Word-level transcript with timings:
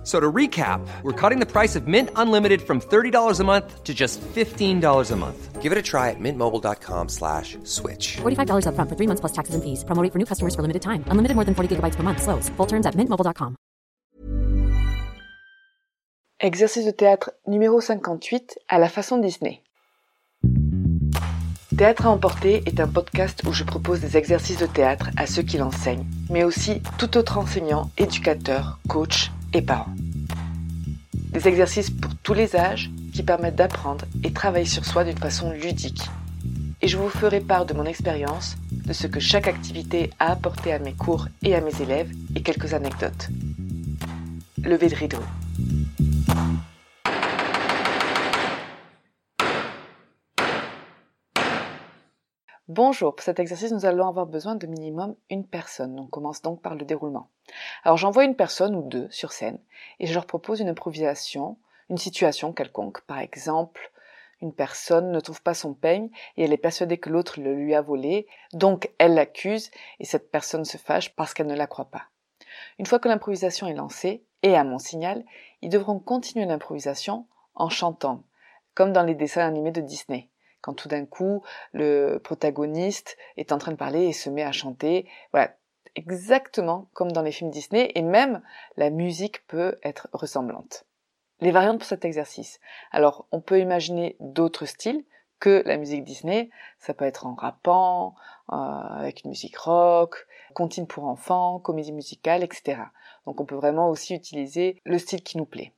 F- 0.00 0.06
So 0.06 0.18
to 0.18 0.32
recap, 0.32 0.80
we're 1.02 1.12
cutting 1.12 1.40
the 1.40 1.46
price 1.46 1.76
of 1.76 1.86
Mint 1.86 2.08
Unlimited 2.16 2.62
from 2.62 2.80
$30 2.80 3.38
a 3.40 3.44
month 3.44 3.84
to 3.84 3.92
just 3.92 4.18
$15 4.34 5.10
a 5.12 5.16
month. 5.16 5.60
Give 5.60 5.72
it 5.72 5.78
a 5.78 5.82
try 5.82 6.08
at 6.08 6.16
mintmobile.com 6.18 7.08
slash 7.10 7.58
switch. 7.64 8.16
$45 8.22 8.64
upfront 8.64 8.88
for 8.88 8.96
three 8.96 9.06
months 9.06 9.20
plus 9.20 9.32
taxes 9.32 9.54
and 9.54 9.62
fees. 9.62 9.84
Promo 9.84 10.02
rate 10.02 10.10
for 10.12 10.18
new 10.18 10.24
customers 10.24 10.54
for 10.54 10.62
limited 10.62 10.80
time. 10.80 11.04
Unlimited 11.10 11.34
more 11.36 11.44
than 11.44 11.54
40 11.54 11.76
gigabytes 11.76 11.96
per 11.96 12.02
month. 12.02 12.22
Slows. 12.22 12.48
Full 12.56 12.66
terms 12.66 12.86
at 12.86 12.94
mintmobile.com. 12.96 13.56
Exercice 16.42 16.86
de 16.86 16.90
théâtre 16.92 17.32
numéro 17.46 17.82
58 17.82 18.58
à 18.68 18.78
la 18.78 18.88
façon 18.88 19.18
Disney. 19.18 19.60
Théâtre 21.76 22.06
à 22.06 22.10
emporter 22.10 22.62
est 22.66 22.80
un 22.80 22.88
podcast 22.88 23.42
où 23.46 23.52
je 23.52 23.64
propose 23.64 24.00
des 24.00 24.16
exercices 24.16 24.58
de 24.58 24.66
théâtre 24.66 25.10
à 25.16 25.26
ceux 25.26 25.42
qui 25.42 25.58
l'enseignent, 25.58 26.06
mais 26.30 26.44
aussi 26.44 26.80
tout 26.98 27.16
autre 27.18 27.36
enseignant, 27.38 27.90
éducateur, 27.98 28.78
coach 28.88 29.30
et 29.52 29.62
parent. 29.62 29.94
Des 31.14 31.46
exercices 31.46 31.90
pour 31.90 32.14
tous 32.16 32.34
les 32.34 32.56
âges 32.56 32.90
qui 33.12 33.22
permettent 33.22 33.56
d'apprendre 33.56 34.04
et 34.24 34.32
travailler 34.32 34.66
sur 34.66 34.84
soi 34.84 35.04
d'une 35.04 35.18
façon 35.18 35.52
ludique. 35.52 36.10
Et 36.82 36.88
je 36.88 36.96
vous 36.96 37.08
ferai 37.08 37.40
part 37.40 37.66
de 37.66 37.74
mon 37.74 37.84
expérience, 37.84 38.56
de 38.72 38.92
ce 38.92 39.06
que 39.06 39.20
chaque 39.20 39.48
activité 39.48 40.10
a 40.18 40.32
apporté 40.32 40.72
à 40.72 40.78
mes 40.78 40.94
cours 40.94 41.28
et 41.42 41.54
à 41.54 41.60
mes 41.60 41.82
élèves 41.82 42.10
et 42.34 42.42
quelques 42.42 42.72
anecdotes. 42.72 43.28
Levée 44.62 44.88
de 44.88 44.94
rideau. 44.94 45.20
Bonjour, 52.72 53.16
pour 53.16 53.24
cet 53.24 53.40
exercice, 53.40 53.72
nous 53.72 53.84
allons 53.84 54.06
avoir 54.06 54.26
besoin 54.26 54.54
de 54.54 54.68
minimum 54.68 55.16
une 55.28 55.44
personne. 55.44 55.98
On 55.98 56.06
commence 56.06 56.40
donc 56.40 56.62
par 56.62 56.76
le 56.76 56.84
déroulement. 56.84 57.28
Alors 57.82 57.96
j'envoie 57.96 58.22
une 58.22 58.36
personne 58.36 58.76
ou 58.76 58.82
deux 58.82 59.08
sur 59.10 59.32
scène 59.32 59.58
et 59.98 60.06
je 60.06 60.14
leur 60.14 60.24
propose 60.24 60.60
une 60.60 60.68
improvisation, 60.68 61.58
une 61.88 61.98
situation 61.98 62.52
quelconque. 62.52 63.00
Par 63.00 63.18
exemple, 63.18 63.90
une 64.40 64.52
personne 64.52 65.10
ne 65.10 65.18
trouve 65.18 65.42
pas 65.42 65.52
son 65.52 65.74
peigne 65.74 66.10
et 66.36 66.44
elle 66.44 66.52
est 66.52 66.58
persuadée 66.58 66.98
que 66.98 67.10
l'autre 67.10 67.40
le 67.40 67.56
lui 67.56 67.74
a 67.74 67.82
volé, 67.82 68.28
donc 68.52 68.92
elle 68.98 69.14
l'accuse 69.14 69.72
et 69.98 70.04
cette 70.04 70.30
personne 70.30 70.64
se 70.64 70.76
fâche 70.76 71.12
parce 71.16 71.34
qu'elle 71.34 71.48
ne 71.48 71.56
la 71.56 71.66
croit 71.66 71.90
pas. 71.90 72.04
Une 72.78 72.86
fois 72.86 73.00
que 73.00 73.08
l'improvisation 73.08 73.66
est 73.66 73.74
lancée, 73.74 74.22
et 74.44 74.54
à 74.54 74.62
mon 74.62 74.78
signal, 74.78 75.24
ils 75.60 75.70
devront 75.70 75.98
continuer 75.98 76.46
l'improvisation 76.46 77.26
en 77.56 77.68
chantant, 77.68 78.22
comme 78.76 78.92
dans 78.92 79.02
les 79.02 79.16
dessins 79.16 79.44
animés 79.44 79.72
de 79.72 79.80
Disney 79.80 80.28
quand 80.60 80.74
tout 80.74 80.88
d'un 80.88 81.06
coup 81.06 81.42
le 81.72 82.18
protagoniste 82.18 83.16
est 83.36 83.52
en 83.52 83.58
train 83.58 83.72
de 83.72 83.76
parler 83.76 84.04
et 84.06 84.12
se 84.12 84.30
met 84.30 84.42
à 84.42 84.52
chanter. 84.52 85.08
Voilà, 85.32 85.54
exactement 85.96 86.88
comme 86.92 87.12
dans 87.12 87.22
les 87.22 87.32
films 87.32 87.50
Disney 87.50 87.92
et 87.94 88.02
même 88.02 88.42
la 88.76 88.90
musique 88.90 89.46
peut 89.46 89.78
être 89.82 90.08
ressemblante. 90.12 90.84
Les 91.40 91.52
variantes 91.52 91.78
pour 91.78 91.88
cet 91.88 92.04
exercice. 92.04 92.60
Alors, 92.90 93.26
on 93.32 93.40
peut 93.40 93.60
imaginer 93.60 94.16
d'autres 94.20 94.66
styles 94.66 95.04
que 95.38 95.62
la 95.64 95.78
musique 95.78 96.04
Disney. 96.04 96.50
Ça 96.78 96.92
peut 96.92 97.06
être 97.06 97.26
en 97.26 97.34
rappant, 97.34 98.14
euh, 98.52 98.56
avec 98.56 99.24
une 99.24 99.30
musique 99.30 99.56
rock, 99.56 100.26
comptine 100.54 100.86
pour 100.86 101.04
enfants, 101.04 101.58
comédie 101.58 101.92
musicale, 101.92 102.44
etc. 102.44 102.82
Donc 103.26 103.40
on 103.40 103.46
peut 103.46 103.56
vraiment 103.56 103.88
aussi 103.88 104.14
utiliser 104.14 104.80
le 104.84 104.98
style 104.98 105.22
qui 105.22 105.38
nous 105.38 105.46
plaît. 105.46 105.72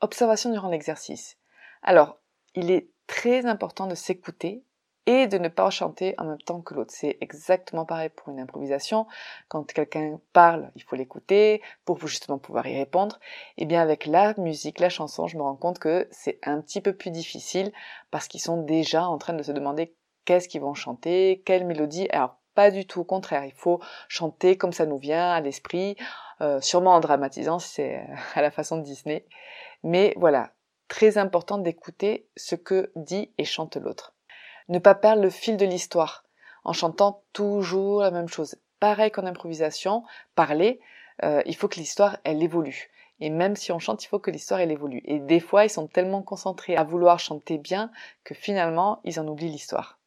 Observation 0.00 0.50
durant 0.50 0.68
l'exercice. 0.68 1.36
Alors, 1.82 2.18
il 2.54 2.70
est 2.70 2.88
très 3.06 3.46
important 3.46 3.86
de 3.86 3.94
s'écouter 3.94 4.62
et 5.06 5.28
de 5.28 5.38
ne 5.38 5.48
pas 5.48 5.70
chanter 5.70 6.14
en 6.18 6.24
même 6.24 6.42
temps 6.42 6.60
que 6.60 6.74
l'autre. 6.74 6.92
C'est 6.92 7.16
exactement 7.20 7.84
pareil 7.84 8.08
pour 8.08 8.28
une 8.28 8.40
improvisation. 8.40 9.06
Quand 9.48 9.72
quelqu'un 9.72 10.20
parle, 10.32 10.70
il 10.74 10.82
faut 10.82 10.96
l'écouter 10.96 11.62
pour 11.84 12.04
justement 12.06 12.38
pouvoir 12.38 12.66
y 12.66 12.76
répondre. 12.76 13.18
Et 13.56 13.66
bien 13.66 13.80
avec 13.80 14.06
la 14.06 14.34
musique, 14.36 14.80
la 14.80 14.88
chanson, 14.88 15.28
je 15.28 15.36
me 15.36 15.42
rends 15.42 15.54
compte 15.54 15.78
que 15.78 16.08
c'est 16.10 16.40
un 16.42 16.60
petit 16.60 16.80
peu 16.80 16.92
plus 16.92 17.10
difficile 17.10 17.72
parce 18.10 18.26
qu'ils 18.26 18.40
sont 18.40 18.62
déjà 18.62 19.06
en 19.06 19.18
train 19.18 19.34
de 19.34 19.44
se 19.44 19.52
demander 19.52 19.94
qu'est-ce 20.24 20.48
qu'ils 20.48 20.60
vont 20.60 20.74
chanter, 20.74 21.42
quelle 21.46 21.64
mélodie. 21.64 22.08
Alors 22.10 22.36
pas 22.56 22.72
du 22.72 22.86
tout, 22.86 23.00
au 23.00 23.04
contraire, 23.04 23.44
il 23.44 23.52
faut 23.52 23.80
chanter 24.08 24.56
comme 24.56 24.72
ça 24.72 24.86
nous 24.86 24.98
vient 24.98 25.30
à 25.30 25.40
l'esprit, 25.40 25.96
euh, 26.40 26.60
sûrement 26.60 26.94
en 26.94 27.00
dramatisant 27.00 27.60
si 27.60 27.68
c'est 27.68 28.06
à 28.34 28.42
la 28.42 28.50
façon 28.50 28.78
de 28.78 28.82
Disney. 28.82 29.24
Mais 29.84 30.14
voilà, 30.16 30.50
très 30.88 31.18
important 31.18 31.58
d'écouter 31.58 32.28
ce 32.36 32.54
que 32.54 32.90
dit 32.96 33.30
et 33.38 33.44
chante 33.44 33.76
l'autre. 33.76 34.14
Ne 34.68 34.78
pas 34.78 34.94
perdre 34.94 35.22
le 35.22 35.30
fil 35.30 35.56
de 35.56 35.66
l'histoire 35.66 36.24
en 36.64 36.72
chantant 36.72 37.22
toujours 37.32 38.00
la 38.02 38.10
même 38.10 38.28
chose. 38.28 38.56
Pareil 38.80 39.10
qu'en 39.10 39.24
improvisation, 39.24 40.02
parler, 40.34 40.80
euh, 41.22 41.42
il 41.46 41.54
faut 41.54 41.68
que 41.68 41.78
l'histoire, 41.78 42.18
elle 42.24 42.42
évolue. 42.42 42.90
Et 43.20 43.30
même 43.30 43.56
si 43.56 43.72
on 43.72 43.78
chante, 43.78 44.04
il 44.04 44.08
faut 44.08 44.18
que 44.18 44.30
l'histoire, 44.30 44.60
elle 44.60 44.72
évolue. 44.72 45.00
Et 45.04 45.18
des 45.20 45.40
fois, 45.40 45.64
ils 45.64 45.70
sont 45.70 45.86
tellement 45.86 46.22
concentrés 46.22 46.76
à 46.76 46.84
vouloir 46.84 47.18
chanter 47.18 47.56
bien 47.56 47.90
que 48.24 48.34
finalement, 48.34 49.00
ils 49.04 49.20
en 49.20 49.28
oublient 49.28 49.48
l'histoire. 49.48 49.98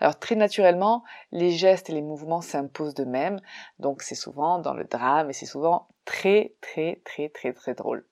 Alors 0.00 0.18
très 0.18 0.34
naturellement, 0.34 1.02
les 1.30 1.50
gestes 1.50 1.90
et 1.90 1.94
les 1.94 2.02
mouvements 2.02 2.42
s'imposent 2.42 2.94
de 2.94 3.04
même, 3.04 3.40
donc 3.78 4.02
c'est 4.02 4.14
souvent 4.14 4.58
dans 4.58 4.74
le 4.74 4.84
drame 4.84 5.30
et 5.30 5.32
c'est 5.32 5.46
souvent 5.46 5.88
très 6.04 6.54
très 6.60 7.00
très 7.04 7.30
très 7.30 7.52
très 7.52 7.74
drôle. 7.74 8.04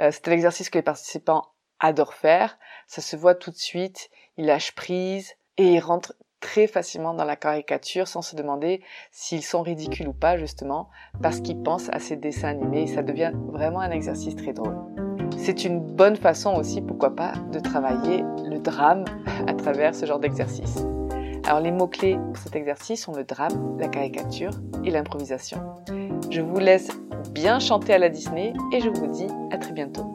Euh, 0.00 0.10
c'est 0.12 0.28
un 0.28 0.32
exercice 0.32 0.70
que 0.70 0.78
les 0.78 0.82
participants 0.82 1.48
adorent 1.80 2.14
faire. 2.14 2.58
Ça 2.86 3.00
se 3.00 3.16
voit 3.16 3.34
tout 3.34 3.50
de 3.50 3.56
suite. 3.56 4.10
Ils 4.36 4.46
lâchent 4.46 4.74
prise 4.74 5.32
et 5.56 5.74
ils 5.74 5.80
rentrent 5.80 6.14
très 6.40 6.66
facilement 6.66 7.14
dans 7.14 7.24
la 7.24 7.36
caricature 7.36 8.06
sans 8.06 8.20
se 8.20 8.36
demander 8.36 8.82
s'ils 9.10 9.42
sont 9.42 9.62
ridicules 9.62 10.08
ou 10.08 10.12
pas 10.12 10.36
justement 10.36 10.90
parce 11.22 11.40
qu'ils 11.40 11.62
pensent 11.62 11.88
à 11.90 11.98
ces 11.98 12.16
dessins 12.16 12.48
animés 12.48 12.82
et 12.82 12.86
ça 12.86 13.02
devient 13.02 13.32
vraiment 13.34 13.80
un 13.80 13.90
exercice 13.90 14.36
très 14.36 14.52
drôle. 14.52 14.76
C'est 15.38 15.64
une 15.64 15.80
bonne 15.80 16.16
façon 16.16 16.54
aussi, 16.54 16.82
pourquoi 16.82 17.16
pas, 17.16 17.32
de 17.52 17.60
travailler 17.60 18.22
le 18.44 18.58
drame 18.58 19.04
à 19.46 19.54
travers 19.54 19.94
ce 19.94 20.04
genre 20.04 20.18
d'exercice. 20.18 20.84
Alors 21.46 21.60
les 21.60 21.72
mots-clés 21.72 22.16
pour 22.16 22.38
cet 22.38 22.56
exercice 22.56 23.02
sont 23.02 23.12
le 23.12 23.24
drame, 23.24 23.76
la 23.78 23.88
caricature 23.88 24.52
et 24.82 24.90
l'improvisation. 24.90 25.58
Je 26.30 26.40
vous 26.40 26.58
laisse 26.58 26.88
bien 27.32 27.58
chanter 27.58 27.92
à 27.92 27.98
la 27.98 28.08
Disney 28.08 28.54
et 28.72 28.80
je 28.80 28.88
vous 28.88 29.06
dis 29.08 29.26
à 29.50 29.58
très 29.58 29.72
bientôt. 29.72 30.14